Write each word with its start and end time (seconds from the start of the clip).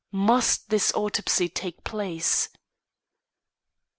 Must 0.11 0.67
this 0.69 0.91
autopsy 0.95 1.47
take 1.47 1.83
place?" 1.83 2.49